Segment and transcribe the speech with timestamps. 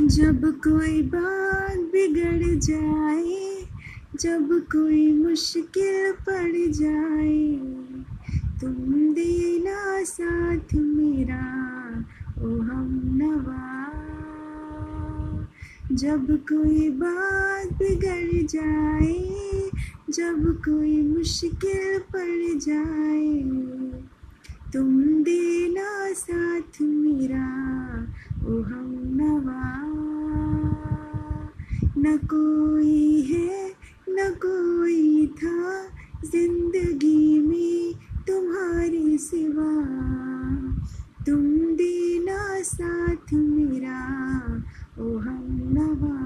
[0.00, 3.66] जब कोई बात बिगड़ जाए,
[4.20, 7.56] जब कोई मुश्किल पड़ जाए,
[8.60, 11.44] तुम देना साथ मेरा,
[12.38, 13.94] ओ हम नवा।
[15.92, 19.70] जब कोई बात बिगड़ जाए,
[20.10, 23.42] जब कोई मुश्किल पड़ जाए,
[24.72, 27.74] तुम देना साथ मेरा,
[28.46, 29.74] ओ हम नवा
[32.04, 33.68] न कोई है,
[34.08, 35.84] न कोई था
[36.24, 37.94] ज़िंदगी में
[38.26, 39.70] तुम्हारे सिवा।
[41.26, 41.42] तुम
[41.74, 44.02] देना साथ मेरा,
[44.98, 46.18] ओ हम नवा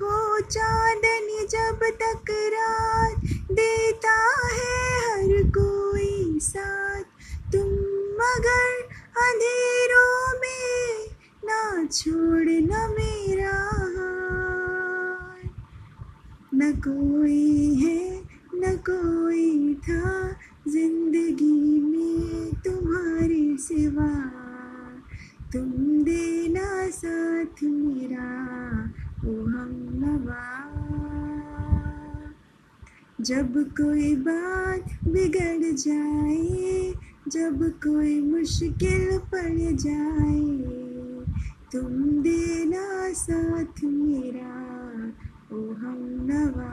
[0.00, 3.20] हो चांदनी जब तक रात
[3.52, 4.16] देता
[4.54, 7.04] है हर कोई साथ,
[7.52, 7.68] तुम
[8.20, 8.82] मगर
[9.18, 9.73] अंधेरों
[11.94, 13.70] छोड़ना मेरा
[16.54, 18.22] न कोई है,
[18.54, 20.30] न कोई था
[20.68, 24.10] ज़िंदगी में तुम्हारे सिवा।
[25.52, 25.70] तुम
[26.04, 28.30] देना साथ मेरा
[29.28, 30.44] ओ हम नवा।
[33.20, 36.94] जब कोई बात बिगड़ जाए,
[37.28, 40.83] जब कोई मुश्किल पड़ जाए
[41.74, 44.52] तुम देना साथ मेरा
[45.56, 45.98] ओ हम
[46.30, 46.70] नवा